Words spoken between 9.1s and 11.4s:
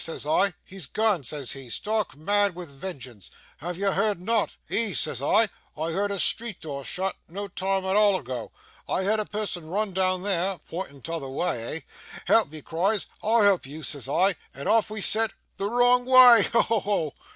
a person run doon there" (pointing t'other